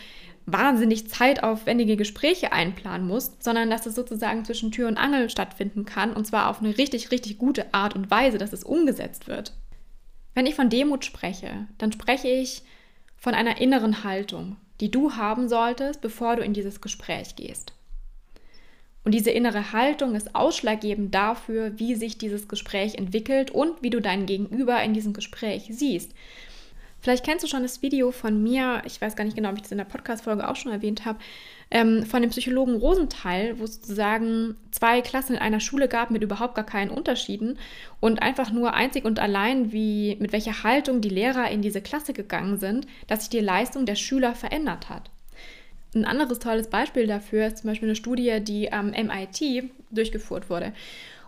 wahnsinnig 0.46 1.10
zeitaufwendige 1.10 1.98
Gespräche 1.98 2.52
einplanen 2.52 3.08
musst, 3.08 3.44
sondern 3.44 3.70
dass 3.70 3.86
es 3.86 3.96
sozusagen 3.96 4.44
zwischen 4.44 4.72
Tür 4.72 4.88
und 4.88 4.98
Angel 4.98 5.30
stattfinden 5.30 5.86
kann 5.86 6.14
und 6.14 6.26
zwar 6.26 6.50
auf 6.50 6.60
eine 6.60 6.78
richtig, 6.78 7.12
richtig 7.12 7.38
gute 7.38 7.74
Art 7.74 7.96
und 7.96 8.10
Weise, 8.10 8.38
dass 8.38 8.54
es 8.54 8.64
umgesetzt 8.64 9.28
wird. 9.28 9.54
Wenn 10.34 10.46
ich 10.46 10.56
von 10.56 10.70
Demut 10.70 11.06
spreche, 11.06 11.68
dann 11.78 11.92
spreche 11.92 12.28
ich 12.28 12.64
von 13.18 13.34
einer 13.34 13.62
inneren 13.62 14.04
Haltung, 14.04 14.58
die 14.80 14.90
du 14.90 15.14
haben 15.14 15.48
solltest, 15.48 16.02
bevor 16.02 16.38
du 16.38 16.44
in 16.44 16.54
dieses 16.54 16.82
Gespräch 16.82 17.36
gehst. 17.36 17.74
Und 19.04 19.14
diese 19.14 19.32
innere 19.32 19.74
Haltung 19.74 20.16
ist 20.16 20.36
ausschlaggebend 20.36 21.14
dafür, 21.14 21.80
wie 21.80 21.96
sich 21.96 22.18
dieses 22.18 22.48
Gespräch 22.48 22.96
entwickelt 22.96 23.52
und 23.52 23.82
wie 23.82 23.90
du 23.90 24.00
dein 24.00 24.26
Gegenüber 24.26 24.82
in 24.84 24.94
diesem 24.94 25.14
Gespräch 25.14 25.70
siehst. 25.72 26.14
Vielleicht 27.02 27.26
kennst 27.26 27.44
du 27.44 27.48
schon 27.48 27.64
das 27.64 27.82
Video 27.82 28.12
von 28.12 28.44
mir, 28.44 28.84
ich 28.86 29.02
weiß 29.02 29.16
gar 29.16 29.24
nicht 29.24 29.36
genau, 29.36 29.50
ob 29.50 29.56
ich 29.56 29.64
das 29.64 29.72
in 29.72 29.80
der 29.80 29.86
Podcast-Folge 29.86 30.48
auch 30.48 30.56
schon 30.56 30.72
erwähnt 30.72 31.04
habe, 31.04 31.18
ähm, 31.72 32.06
von 32.06 32.22
dem 32.22 32.30
Psychologen 32.30 32.76
Rosenthal, 32.76 33.58
wo 33.58 33.64
es 33.64 33.76
sozusagen 33.76 34.56
zwei 34.70 35.02
Klassen 35.02 35.34
in 35.34 35.42
einer 35.42 35.60
Schule 35.60 35.88
gab 35.88 36.12
mit 36.12 36.22
überhaupt 36.22 36.54
gar 36.54 36.66
keinen 36.66 36.92
Unterschieden 36.92 37.58
und 38.00 38.22
einfach 38.22 38.52
nur 38.52 38.76
einzig 38.76 39.04
und 39.04 39.20
allein, 39.20 39.72
wie, 39.72 40.16
mit 40.20 40.32
welcher 40.32 40.62
Haltung 40.62 41.02
die 41.02 41.10
Lehrer 41.10 41.50
in 41.50 41.64
diese 41.64 41.82
Klasse 41.82 42.14
gegangen 42.14 42.60
sind, 42.60 42.86
dass 43.08 43.22
sich 43.22 43.30
die 43.30 43.40
Leistung 43.40 43.88
der 43.88 43.96
Schüler 43.96 44.36
verändert 44.36 44.90
hat. 44.90 45.10
Ein 45.94 46.06
anderes 46.06 46.40
tolles 46.40 46.70
Beispiel 46.70 47.06
dafür 47.06 47.48
ist 47.48 47.58
zum 47.58 47.70
Beispiel 47.70 47.90
eine 47.90 47.96
Studie, 47.96 48.40
die 48.42 48.72
am 48.72 48.92
MIT 48.92 49.72
durchgeführt 49.92 50.50
wurde. 50.50 50.74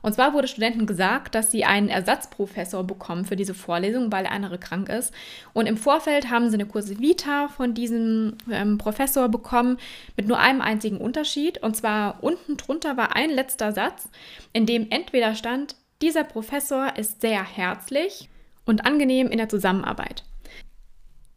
Und 0.02 0.14
zwar 0.14 0.34
wurde 0.34 0.50
Studenten 0.50 0.86
gesagt, 0.86 1.34
dass 1.34 1.50
sie 1.50 1.64
einen 1.64 1.88
Ersatzprofessor 1.88 2.84
bekommen 2.84 3.24
für 3.24 3.38
diese 3.38 3.54
Vorlesung, 3.54 4.12
weil 4.12 4.24
der 4.24 4.34
andere 4.34 4.58
krank 4.58 4.90
ist. 4.90 5.14
Und 5.54 5.66
im 5.66 5.78
Vorfeld 5.78 6.30
haben 6.30 6.50
sie 6.50 6.56
eine 6.56 6.66
Kurse 6.66 7.00
Vita 7.00 7.48
von 7.48 7.74
diesem 7.74 8.36
ähm, 8.52 8.78
Professor 8.78 9.30
bekommen 9.30 9.78
mit 10.18 10.28
nur 10.28 10.40
einem 10.40 10.60
einzigen 10.60 10.98
Unterschied. 10.98 11.64
Und 11.64 11.78
zwar 11.78 12.22
unten 12.22 12.58
drunter 12.58 12.98
war 12.98 13.16
ein 13.16 13.30
letzter 13.30 13.72
Satz, 13.72 14.10
in 14.52 14.66
dem 14.66 14.88
entweder 14.90 15.36
stand, 15.36 15.78
dieser 16.02 16.26
Professor 16.26 16.98
ist 16.98 17.22
sehr 17.22 17.42
herzlich 17.42 18.30
und 18.66 18.86
angenehm 18.86 19.30
in 19.30 19.38
der 19.38 19.48
Zusammenarbeit. 19.48 20.24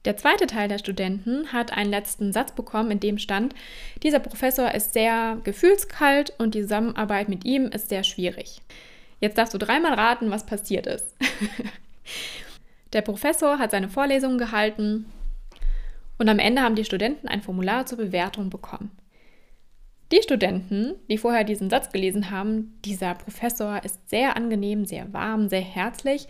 Der 0.06 0.16
zweite 0.16 0.46
Teil 0.46 0.68
der 0.68 0.78
Studenten 0.78 1.52
hat 1.52 1.72
einen 1.72 1.90
letzten 1.90 2.32
Satz 2.32 2.52
bekommen, 2.52 2.92
in 2.92 3.00
dem 3.00 3.18
stand, 3.18 3.56
dieser 4.04 4.20
Professor 4.20 4.72
ist 4.72 4.92
sehr 4.92 5.38
gefühlskalt 5.42 6.32
und 6.38 6.54
die 6.54 6.62
Zusammenarbeit 6.62 7.28
mit 7.28 7.44
ihm 7.44 7.66
ist 7.66 7.88
sehr 7.88 8.04
schwierig. 8.04 8.60
Jetzt 9.20 9.36
darfst 9.36 9.52
du 9.52 9.58
dreimal 9.58 9.94
raten, 9.94 10.30
was 10.30 10.46
passiert 10.46 10.86
ist. 10.86 11.16
der 12.92 13.02
Professor 13.02 13.58
hat 13.58 13.72
seine 13.72 13.88
Vorlesungen 13.88 14.38
gehalten 14.38 15.06
und 16.18 16.28
am 16.28 16.38
Ende 16.38 16.62
haben 16.62 16.76
die 16.76 16.84
Studenten 16.84 17.26
ein 17.26 17.42
Formular 17.42 17.86
zur 17.86 17.98
Bewertung 17.98 18.48
bekommen. 18.48 18.92
Die 20.12 20.22
Studenten, 20.22 20.94
die 21.10 21.18
vorher 21.18 21.42
diesen 21.42 21.68
Satz 21.68 21.90
gelesen 21.90 22.30
haben, 22.30 22.78
dieser 22.84 23.14
Professor 23.14 23.82
ist 23.84 24.08
sehr 24.08 24.36
angenehm, 24.36 24.84
sehr 24.84 25.12
warm, 25.12 25.48
sehr 25.48 25.62
herzlich, 25.62 26.28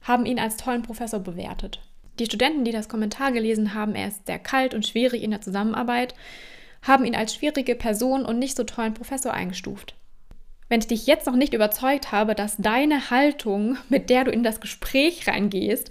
haben 0.00 0.24
ihn 0.24 0.38
als 0.38 0.56
tollen 0.56 0.80
Professor 0.80 1.20
bewertet. 1.20 1.82
Die 2.20 2.26
Studenten, 2.26 2.64
die 2.64 2.70
das 2.70 2.90
Kommentar 2.90 3.32
gelesen 3.32 3.72
haben, 3.72 3.94
er 3.94 4.08
ist 4.08 4.26
sehr 4.26 4.38
kalt 4.38 4.74
und 4.74 4.86
schwierig 4.86 5.22
in 5.22 5.30
der 5.30 5.40
Zusammenarbeit, 5.40 6.14
haben 6.82 7.06
ihn 7.06 7.16
als 7.16 7.34
schwierige 7.34 7.74
Person 7.74 8.26
und 8.26 8.38
nicht 8.38 8.58
so 8.58 8.64
tollen 8.64 8.92
Professor 8.92 9.32
eingestuft. 9.32 9.94
Wenn 10.68 10.80
ich 10.80 10.86
dich 10.86 11.06
jetzt 11.06 11.26
noch 11.26 11.34
nicht 11.34 11.54
überzeugt 11.54 12.12
habe, 12.12 12.34
dass 12.34 12.58
deine 12.58 13.10
Haltung, 13.10 13.78
mit 13.88 14.10
der 14.10 14.24
du 14.24 14.30
in 14.30 14.42
das 14.42 14.60
Gespräch 14.60 15.26
reingehst, 15.26 15.90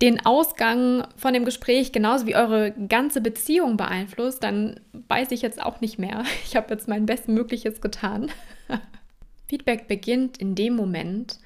den 0.00 0.24
Ausgang 0.24 1.06
von 1.16 1.34
dem 1.34 1.44
Gespräch 1.44 1.90
genauso 1.90 2.26
wie 2.26 2.36
eure 2.36 2.70
ganze 2.88 3.20
Beziehung 3.20 3.76
beeinflusst, 3.76 4.42
dann 4.42 4.78
weiß 5.08 5.32
ich 5.32 5.42
jetzt 5.42 5.60
auch 5.60 5.80
nicht 5.80 5.98
mehr. 5.98 6.24
Ich 6.46 6.54
habe 6.54 6.72
jetzt 6.72 6.86
mein 6.86 7.06
Bestmögliches 7.06 7.80
getan. 7.80 8.30
Feedback 9.48 9.88
beginnt 9.88 10.38
in 10.38 10.54
dem 10.54 10.76
Moment, 10.76 11.38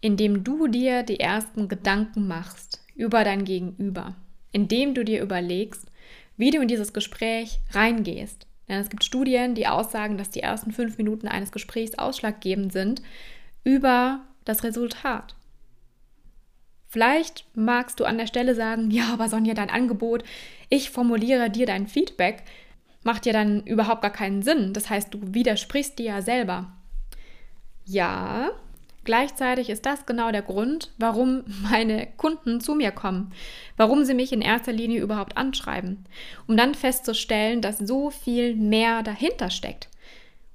in 0.00 0.16
dem 0.16 0.44
du 0.44 0.68
dir 0.68 1.02
die 1.02 1.20
ersten 1.20 1.68
Gedanken 1.68 2.28
machst 2.28 2.80
über 2.94 3.24
dein 3.24 3.44
Gegenüber, 3.44 4.14
indem 4.52 4.94
du 4.94 5.04
dir 5.04 5.22
überlegst, 5.22 5.86
wie 6.36 6.50
du 6.50 6.60
in 6.60 6.68
dieses 6.68 6.92
Gespräch 6.92 7.60
reingehst. 7.72 8.46
Denn 8.68 8.80
es 8.80 8.90
gibt 8.90 9.04
Studien, 9.04 9.54
die 9.54 9.66
aussagen, 9.66 10.18
dass 10.18 10.30
die 10.30 10.40
ersten 10.40 10.72
fünf 10.72 10.98
Minuten 10.98 11.26
eines 11.26 11.52
Gesprächs 11.52 11.98
ausschlaggebend 11.98 12.72
sind 12.72 13.02
über 13.64 14.20
das 14.44 14.62
Resultat. 14.62 15.34
Vielleicht 16.88 17.44
magst 17.54 18.00
du 18.00 18.04
an 18.04 18.18
der 18.18 18.26
Stelle 18.26 18.54
sagen, 18.54 18.90
ja, 18.90 19.12
aber 19.12 19.28
Sonja, 19.28 19.54
dein 19.54 19.70
Angebot, 19.70 20.24
ich 20.70 20.90
formuliere 20.90 21.50
dir 21.50 21.66
dein 21.66 21.86
Feedback, 21.86 22.44
macht 23.02 23.26
ja 23.26 23.32
dann 23.32 23.62
überhaupt 23.64 24.02
gar 24.02 24.12
keinen 24.12 24.42
Sinn. 24.42 24.72
Das 24.72 24.88
heißt, 24.88 25.12
du 25.12 25.18
widersprichst 25.34 25.98
dir 25.98 26.06
ja 26.06 26.22
selber. 26.22 26.72
Ja, 27.84 28.50
Gleichzeitig 29.08 29.70
ist 29.70 29.86
das 29.86 30.04
genau 30.04 30.32
der 30.32 30.42
Grund, 30.42 30.92
warum 30.98 31.42
meine 31.62 32.08
Kunden 32.18 32.60
zu 32.60 32.74
mir 32.74 32.90
kommen, 32.90 33.32
warum 33.78 34.04
sie 34.04 34.12
mich 34.12 34.34
in 34.34 34.42
erster 34.42 34.70
Linie 34.70 35.00
überhaupt 35.00 35.38
anschreiben, 35.38 36.04
um 36.46 36.58
dann 36.58 36.74
festzustellen, 36.74 37.62
dass 37.62 37.78
so 37.78 38.10
viel 38.10 38.54
mehr 38.54 39.02
dahinter 39.02 39.48
steckt. 39.48 39.88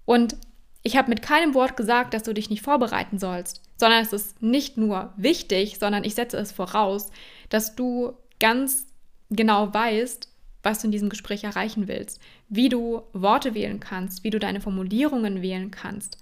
Und 0.06 0.36
ich 0.84 0.98
habe 0.98 1.10
mit 1.10 1.24
keinem 1.24 1.56
Wort 1.56 1.76
gesagt, 1.76 2.14
dass 2.14 2.22
du 2.22 2.32
dich 2.32 2.52
nicht 2.52 2.62
vorbereiten 2.62 3.18
sollst, 3.18 3.64
sondern 3.76 4.04
es 4.04 4.14
ist 4.14 4.40
nicht 4.44 4.78
nur 4.78 5.14
wichtig, 5.18 5.80
sondern 5.80 6.04
ich 6.04 6.14
setze 6.14 6.38
es 6.38 6.52
voraus, 6.52 7.10
dass 7.50 7.76
du 7.76 8.14
ganz 8.40 8.86
genau 9.32 9.74
weißt, 9.74 10.30
was 10.62 10.78
du 10.78 10.90
in 10.90 10.92
diesem 10.92 11.10
Gespräch 11.10 11.44
erreichen 11.44 11.88
willst, 11.88 12.22
wie 12.50 12.70
du 12.70 13.02
Worte 13.14 13.56
wählen 13.56 13.80
kannst, 13.80 14.24
wie 14.24 14.30
du 14.30 14.38
deine 14.38 14.62
Formulierungen 14.62 15.42
wählen 15.42 15.72
kannst. 15.72 16.20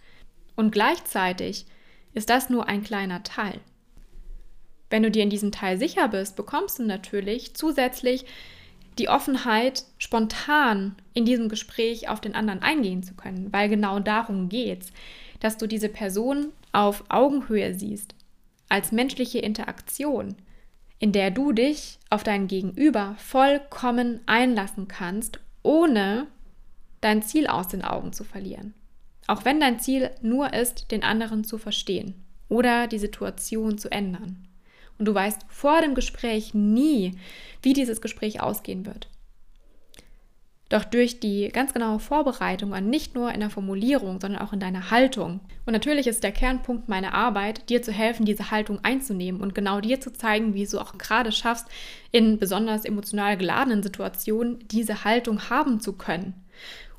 Und 0.55 0.71
gleichzeitig 0.71 1.65
ist 2.13 2.29
das 2.29 2.49
nur 2.49 2.67
ein 2.67 2.83
kleiner 2.83 3.23
Teil. 3.23 3.59
Wenn 4.89 5.03
du 5.03 5.11
dir 5.11 5.23
in 5.23 5.29
diesem 5.29 5.51
Teil 5.51 5.77
sicher 5.77 6.09
bist, 6.09 6.35
bekommst 6.35 6.79
du 6.79 6.83
natürlich 6.83 7.55
zusätzlich 7.55 8.25
die 8.97 9.07
Offenheit, 9.07 9.85
spontan 9.97 10.95
in 11.13 11.23
diesem 11.25 11.47
Gespräch 11.47 12.09
auf 12.09 12.19
den 12.19 12.35
anderen 12.35 12.61
eingehen 12.61 13.03
zu 13.03 13.13
können, 13.13 13.51
weil 13.53 13.69
genau 13.69 13.99
darum 13.99 14.49
geht's, 14.49 14.91
dass 15.39 15.57
du 15.57 15.65
diese 15.65 15.89
Person 15.89 16.51
auf 16.73 17.05
Augenhöhe 17.09 17.73
siehst, 17.73 18.15
als 18.69 18.91
menschliche 18.91 19.39
Interaktion, 19.39 20.35
in 20.99 21.13
der 21.13 21.31
du 21.31 21.51
dich 21.51 21.99
auf 22.09 22.23
dein 22.23 22.47
Gegenüber 22.47 23.15
vollkommen 23.17 24.19
einlassen 24.25 24.87
kannst, 24.87 25.39
ohne 25.63 26.27
dein 26.99 27.23
Ziel 27.23 27.47
aus 27.47 27.69
den 27.69 27.83
Augen 27.83 28.13
zu 28.13 28.23
verlieren. 28.23 28.73
Auch 29.27 29.45
wenn 29.45 29.59
dein 29.59 29.79
Ziel 29.79 30.11
nur 30.21 30.53
ist, 30.53 30.91
den 30.91 31.03
anderen 31.03 31.43
zu 31.43 31.57
verstehen 31.57 32.15
oder 32.49 32.87
die 32.87 32.99
Situation 32.99 33.77
zu 33.77 33.91
ändern. 33.91 34.47
Und 34.97 35.05
du 35.05 35.13
weißt 35.13 35.45
vor 35.47 35.81
dem 35.81 35.95
Gespräch 35.95 36.53
nie, 36.53 37.17
wie 37.61 37.73
dieses 37.73 38.01
Gespräch 38.01 38.41
ausgehen 38.41 38.85
wird. 38.85 39.07
Doch 40.71 40.85
durch 40.85 41.19
die 41.19 41.49
ganz 41.49 41.73
genaue 41.73 41.99
Vorbereitung 41.99 42.71
und 42.71 42.89
nicht 42.89 43.13
nur 43.13 43.33
in 43.33 43.41
der 43.41 43.49
Formulierung, 43.49 44.21
sondern 44.21 44.41
auch 44.41 44.53
in 44.53 44.61
deiner 44.61 44.89
Haltung. 44.89 45.41
Und 45.65 45.73
natürlich 45.73 46.07
ist 46.07 46.23
der 46.23 46.31
Kernpunkt 46.31 46.87
meiner 46.87 47.13
Arbeit, 47.13 47.69
dir 47.69 47.81
zu 47.81 47.91
helfen, 47.91 48.25
diese 48.25 48.51
Haltung 48.51 48.79
einzunehmen 48.81 49.41
und 49.41 49.53
genau 49.53 49.81
dir 49.81 49.99
zu 49.99 50.13
zeigen, 50.13 50.53
wie 50.53 50.65
du 50.65 50.79
auch 50.79 50.97
gerade 50.97 51.33
schaffst, 51.33 51.67
in 52.11 52.37
besonders 52.39 52.85
emotional 52.85 53.35
geladenen 53.35 53.83
Situationen 53.83 54.65
diese 54.69 55.03
Haltung 55.03 55.49
haben 55.49 55.81
zu 55.81 55.91
können. 55.91 56.35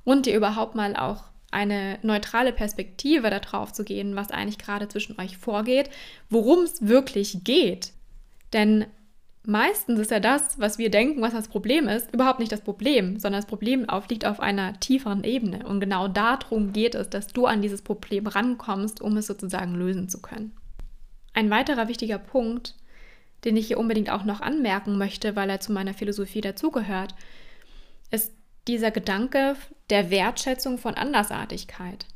Und 0.04 0.26
dir 0.26 0.36
überhaupt 0.36 0.74
mal 0.74 0.94
auch 0.94 1.31
eine 1.52 1.98
neutrale 2.02 2.52
Perspektive 2.52 3.30
darauf 3.30 3.72
zu 3.72 3.84
gehen, 3.84 4.16
was 4.16 4.30
eigentlich 4.30 4.58
gerade 4.58 4.88
zwischen 4.88 5.20
euch 5.20 5.36
vorgeht, 5.36 5.90
worum 6.30 6.64
es 6.64 6.86
wirklich 6.86 7.44
geht. 7.44 7.92
Denn 8.52 8.86
meistens 9.44 10.00
ist 10.00 10.10
ja 10.10 10.20
das, 10.20 10.58
was 10.58 10.78
wir 10.78 10.90
denken, 10.90 11.20
was 11.20 11.32
das 11.32 11.48
Problem 11.48 11.88
ist, 11.88 12.12
überhaupt 12.12 12.40
nicht 12.40 12.52
das 12.52 12.62
Problem, 12.62 13.18
sondern 13.18 13.40
das 13.40 13.48
Problem 13.48 13.86
liegt 14.08 14.26
auf 14.26 14.40
einer 14.40 14.78
tieferen 14.80 15.24
Ebene. 15.24 15.66
Und 15.66 15.80
genau 15.80 16.08
darum 16.08 16.72
geht 16.72 16.94
es, 16.94 17.10
dass 17.10 17.28
du 17.28 17.46
an 17.46 17.62
dieses 17.62 17.82
Problem 17.82 18.26
rankommst, 18.26 19.00
um 19.00 19.16
es 19.16 19.26
sozusagen 19.26 19.74
lösen 19.74 20.08
zu 20.08 20.20
können. 20.20 20.52
Ein 21.34 21.50
weiterer 21.50 21.88
wichtiger 21.88 22.18
Punkt, 22.18 22.76
den 23.44 23.56
ich 23.56 23.66
hier 23.66 23.78
unbedingt 23.78 24.10
auch 24.10 24.24
noch 24.24 24.40
anmerken 24.40 24.98
möchte, 24.98 25.34
weil 25.34 25.50
er 25.50 25.60
zu 25.60 25.72
meiner 25.72 25.94
Philosophie 25.94 26.40
dazugehört, 26.40 27.14
ist 28.10 28.32
dieser 28.68 28.90
Gedanke 28.90 29.56
der 29.90 30.10
Wertschätzung 30.10 30.78
von 30.78 30.94
Andersartigkeit. 30.94 32.06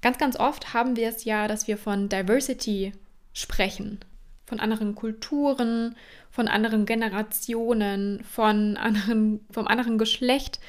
Ganz, 0.00 0.18
ganz 0.18 0.38
oft 0.38 0.74
haben 0.74 0.96
wir 0.96 1.08
es 1.08 1.24
ja, 1.24 1.48
dass 1.48 1.66
wir 1.66 1.76
von 1.76 2.08
Diversity 2.08 2.92
sprechen. 3.32 4.00
Von 4.46 4.60
anderen 4.60 4.94
Kulturen, 4.94 5.96
von 6.30 6.48
anderen 6.48 6.86
Generationen, 6.86 8.22
von 8.24 8.76
anderen, 8.76 9.44
vom 9.50 9.66
anderen 9.66 9.98
Geschlecht. 9.98 10.60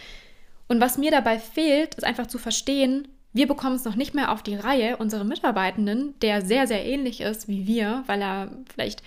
Und 0.68 0.82
was 0.82 0.98
mir 0.98 1.12
dabei 1.12 1.40
fehlt, 1.40 1.96
ist 1.96 2.04
einfach 2.04 2.28
zu 2.28 2.38
verstehen, 2.38 3.08
wir 3.32 3.48
bekommen 3.48 3.76
es 3.76 3.86
noch 3.86 3.96
nicht 3.96 4.16
mehr 4.16 4.32
auf 4.32 4.42
die 4.42 4.56
Reihe, 4.56 4.98
unsere 4.98 5.24
Mitarbeitenden, 5.24 6.16
der 6.20 6.42
sehr, 6.42 6.66
sehr 6.68 6.84
ähnlich 6.86 7.22
ist 7.22 7.48
wie 7.48 7.68
wir, 7.68 8.04
weil 8.08 8.22
er 8.22 8.52
vielleicht 8.74 9.04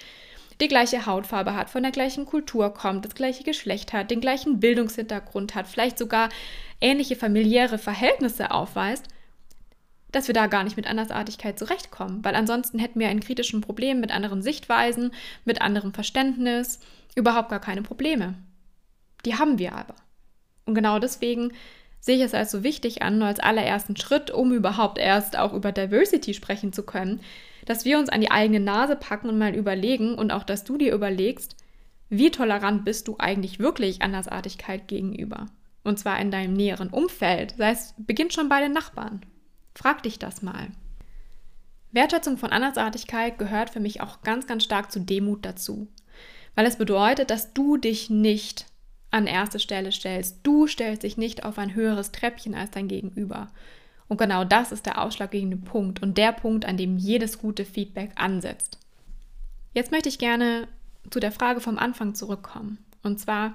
die 0.60 0.68
gleiche 0.68 1.06
Hautfarbe 1.06 1.54
hat, 1.54 1.70
von 1.70 1.82
der 1.82 1.92
gleichen 1.92 2.26
Kultur 2.26 2.72
kommt, 2.74 3.04
das 3.04 3.14
gleiche 3.14 3.44
Geschlecht 3.44 3.92
hat, 3.92 4.10
den 4.10 4.20
gleichen 4.20 4.60
Bildungshintergrund 4.60 5.54
hat, 5.54 5.66
vielleicht 5.66 5.98
sogar 5.98 6.28
ähnliche 6.80 7.16
familiäre 7.16 7.78
Verhältnisse 7.78 8.50
aufweist, 8.50 9.06
dass 10.10 10.26
wir 10.26 10.34
da 10.34 10.46
gar 10.46 10.62
nicht 10.62 10.76
mit 10.76 10.86
Andersartigkeit 10.86 11.58
zurechtkommen, 11.58 12.22
weil 12.22 12.34
ansonsten 12.34 12.78
hätten 12.78 13.00
wir 13.00 13.08
ein 13.08 13.20
kritischen 13.20 13.62
Problem 13.62 14.00
mit 14.00 14.12
anderen 14.12 14.42
Sichtweisen, 14.42 15.12
mit 15.44 15.62
anderem 15.62 15.94
Verständnis, 15.94 16.80
überhaupt 17.14 17.48
gar 17.48 17.60
keine 17.60 17.82
Probleme. 17.82 18.34
Die 19.24 19.36
haben 19.36 19.58
wir 19.58 19.74
aber. 19.74 19.94
Und 20.66 20.74
genau 20.74 20.98
deswegen 20.98 21.52
sehe 22.00 22.16
ich 22.16 22.22
es 22.22 22.34
als 22.34 22.50
so 22.50 22.62
wichtig 22.62 23.02
an, 23.02 23.18
nur 23.18 23.28
als 23.28 23.40
allerersten 23.40 23.96
Schritt, 23.96 24.30
um 24.30 24.52
überhaupt 24.52 24.98
erst 24.98 25.38
auch 25.38 25.52
über 25.52 25.72
Diversity 25.72 26.34
sprechen 26.34 26.72
zu 26.72 26.82
können, 26.82 27.20
dass 27.64 27.84
wir 27.84 27.98
uns 27.98 28.08
an 28.08 28.20
die 28.20 28.30
eigene 28.30 28.60
Nase 28.60 28.96
packen 28.96 29.28
und 29.28 29.38
mal 29.38 29.54
überlegen 29.54 30.14
und 30.14 30.30
auch, 30.30 30.44
dass 30.44 30.64
du 30.64 30.76
dir 30.76 30.94
überlegst, 30.94 31.56
wie 32.08 32.30
tolerant 32.30 32.84
bist 32.84 33.08
du 33.08 33.16
eigentlich 33.18 33.58
wirklich 33.58 34.02
Andersartigkeit 34.02 34.86
gegenüber? 34.88 35.46
Und 35.82 35.98
zwar 35.98 36.20
in 36.20 36.30
deinem 36.30 36.52
näheren 36.52 36.90
Umfeld. 36.90 37.54
Das 37.58 37.66
heißt, 37.66 38.06
beginnt 38.06 38.32
schon 38.32 38.48
bei 38.48 38.60
den 38.60 38.72
Nachbarn. 38.72 39.22
Frag 39.74 40.02
dich 40.02 40.18
das 40.18 40.42
mal. 40.42 40.68
Wertschätzung 41.90 42.38
von 42.38 42.50
Andersartigkeit 42.50 43.38
gehört 43.38 43.70
für 43.70 43.80
mich 43.80 44.00
auch 44.00 44.22
ganz, 44.22 44.46
ganz 44.46 44.64
stark 44.64 44.92
zu 44.92 45.00
Demut 45.00 45.44
dazu. 45.44 45.88
Weil 46.54 46.66
es 46.66 46.76
bedeutet, 46.76 47.30
dass 47.30 47.52
du 47.54 47.76
dich 47.76 48.10
nicht 48.10 48.66
an 49.10 49.26
erste 49.26 49.58
Stelle 49.58 49.92
stellst. 49.92 50.38
Du 50.42 50.66
stellst 50.66 51.02
dich 51.02 51.16
nicht 51.16 51.44
auf 51.44 51.58
ein 51.58 51.74
höheres 51.74 52.12
Treppchen 52.12 52.54
als 52.54 52.70
dein 52.70 52.88
Gegenüber. 52.88 53.50
Und 54.08 54.18
genau 54.18 54.44
das 54.44 54.72
ist 54.72 54.86
der 54.86 55.00
ausschlaggebende 55.00 55.56
Punkt 55.56 56.02
und 56.02 56.18
der 56.18 56.32
Punkt, 56.32 56.64
an 56.64 56.76
dem 56.76 56.98
jedes 56.98 57.38
gute 57.38 57.64
Feedback 57.64 58.10
ansetzt. 58.16 58.78
Jetzt 59.74 59.90
möchte 59.90 60.08
ich 60.08 60.18
gerne 60.18 60.68
zu 61.10 61.20
der 61.20 61.32
Frage 61.32 61.60
vom 61.60 61.78
Anfang 61.78 62.14
zurückkommen. 62.14 62.78
Und 63.02 63.18
zwar, 63.18 63.54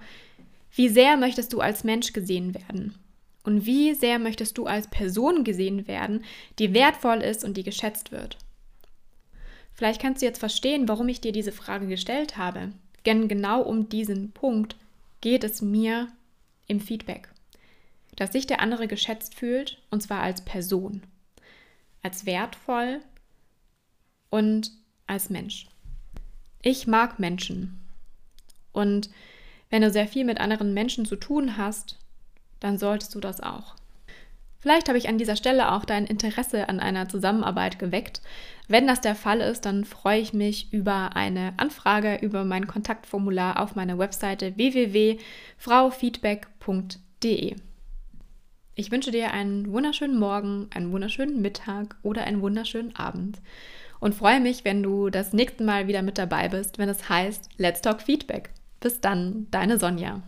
wie 0.72 0.90
sehr 0.90 1.18
möchtest 1.18 1.54
du 1.54 1.62
als 1.62 1.84
Mensch 1.84 2.14
gesehen 2.14 2.54
werden? 2.54 2.96
Und 3.44 3.66
wie 3.66 3.94
sehr 3.94 4.20
möchtest 4.20 4.58
du 4.58 4.66
als 4.66 4.88
Person 4.88 5.44
gesehen 5.44 5.88
werden, 5.88 6.24
die 6.60 6.74
wertvoll 6.74 7.18
ist 7.22 7.44
und 7.44 7.56
die 7.56 7.64
geschätzt 7.64 8.12
wird? 8.12 8.38
Vielleicht 9.74 10.02
kannst 10.02 10.22
du 10.22 10.26
jetzt 10.26 10.40
verstehen, 10.40 10.88
warum 10.88 11.08
ich 11.08 11.22
dir 11.22 11.32
diese 11.32 11.52
Frage 11.52 11.88
gestellt 11.88 12.36
habe. 12.36 12.72
Denn 13.06 13.28
genau 13.28 13.62
um 13.62 13.90
diesen 13.90 14.32
Punkt 14.32 14.76
geht 15.22 15.44
es 15.44 15.62
mir 15.62 16.08
im 16.68 16.82
Feedback 16.82 17.30
dass 18.18 18.34
sich 18.34 18.46
der 18.46 18.60
andere 18.60 18.88
geschätzt 18.88 19.36
fühlt, 19.36 19.82
und 19.90 20.04
zwar 20.04 20.22
als 20.22 20.44
Person, 20.44 21.04
als 22.04 22.26
wertvoll 22.26 23.00
und 24.30 24.72
als 25.06 25.30
Mensch. 25.30 25.68
Ich 26.62 26.86
mag 26.86 27.20
Menschen. 27.20 27.80
Und 28.74 29.10
wenn 29.70 29.82
du 29.82 29.90
sehr 29.90 30.08
viel 30.08 30.26
mit 30.26 30.42
anderen 30.42 30.74
Menschen 30.74 31.06
zu 31.06 31.16
tun 31.16 31.56
hast, 31.58 31.98
dann 32.60 32.78
solltest 32.78 33.16
du 33.16 33.22
das 33.22 33.42
auch. 33.42 33.76
Vielleicht 34.60 34.90
habe 34.90 34.98
ich 34.98 35.08
an 35.08 35.20
dieser 35.20 35.36
Stelle 35.36 35.72
auch 35.72 35.86
dein 35.86 36.06
Interesse 36.06 36.68
an 36.68 36.80
einer 36.80 37.08
Zusammenarbeit 37.08 37.78
geweckt. 37.80 38.22
Wenn 38.68 38.88
das 38.88 39.02
der 39.02 39.14
Fall 39.16 39.42
ist, 39.42 39.66
dann 39.66 39.86
freue 39.86 40.20
ich 40.20 40.34
mich 40.34 40.74
über 40.74 41.16
eine 41.16 41.54
Anfrage 41.58 42.18
über 42.22 42.44
mein 42.44 42.66
Kontaktformular 42.68 43.62
auf 43.62 43.76
meiner 43.76 44.00
Webseite 44.00 44.58
www.fraufeedback.de. 44.58 47.56
Ich 48.80 48.92
wünsche 48.92 49.10
dir 49.10 49.34
einen 49.34 49.72
wunderschönen 49.72 50.20
Morgen, 50.20 50.68
einen 50.72 50.92
wunderschönen 50.92 51.42
Mittag 51.42 51.96
oder 52.04 52.26
einen 52.26 52.42
wunderschönen 52.42 52.96
Abend 52.96 53.42
und 54.00 54.14
freue 54.14 54.40
mich, 54.40 54.66
wenn 54.66 54.84
du 54.84 55.10
das 55.10 55.34
nächste 55.34 55.64
Mal 55.64 55.88
wieder 55.88 56.04
mit 56.04 56.20
dabei 56.20 56.48
bist, 56.48 56.78
wenn 56.78 56.88
es 56.88 57.10
heißt 57.10 57.50
Let's 57.58 57.82
Talk 57.82 58.04
Feedback. 58.04 58.52
Bis 58.80 59.02
dann, 59.02 59.48
deine 59.50 59.80
Sonja. 59.80 60.22